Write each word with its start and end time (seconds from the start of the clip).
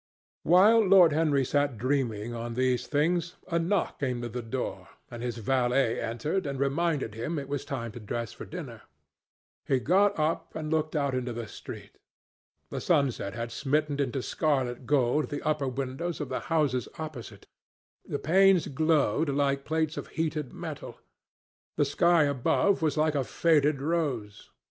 While 0.41 0.79
Lord 0.79 1.13
Henry 1.13 1.45
sat 1.45 1.77
dreaming 1.77 2.33
on 2.33 2.55
these 2.55 2.87
things, 2.87 3.35
a 3.49 3.59
knock 3.59 3.99
came 3.99 4.23
to 4.23 4.29
the 4.29 4.41
door, 4.41 4.87
and 5.11 5.21
his 5.21 5.37
valet 5.37 6.01
entered 6.01 6.47
and 6.47 6.59
reminded 6.59 7.13
him 7.13 7.37
it 7.37 7.47
was 7.47 7.63
time 7.63 7.91
to 7.91 7.99
dress 7.99 8.33
for 8.33 8.45
dinner. 8.45 8.81
He 9.67 9.79
got 9.79 10.17
up 10.17 10.55
and 10.55 10.71
looked 10.71 10.95
out 10.95 11.13
into 11.13 11.33
the 11.33 11.47
street. 11.47 11.99
The 12.71 12.81
sunset 12.81 13.35
had 13.35 13.51
smitten 13.51 13.99
into 14.01 14.23
scarlet 14.23 14.87
gold 14.87 15.29
the 15.29 15.43
upper 15.47 15.67
windows 15.67 16.19
of 16.19 16.29
the 16.29 16.39
houses 16.49 16.87
opposite. 16.97 17.45
The 18.03 18.17
panes 18.17 18.65
glowed 18.69 19.29
like 19.29 19.65
plates 19.65 19.97
of 19.97 20.07
heated 20.17 20.51
metal. 20.51 20.97
The 21.77 21.85
sky 21.85 22.23
above 22.23 22.81
was 22.81 22.97
like 22.97 23.13
a 23.13 23.23
faded 23.23 23.79
rose. 23.83 24.49